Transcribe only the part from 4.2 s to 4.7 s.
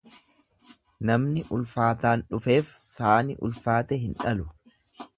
dhalu.